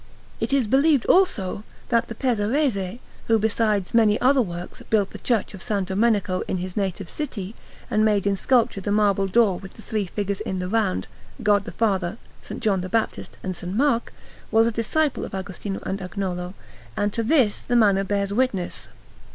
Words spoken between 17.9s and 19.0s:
bears witness.